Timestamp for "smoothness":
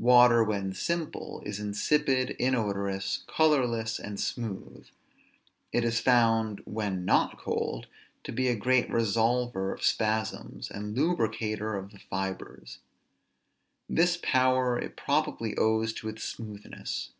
16.24-17.10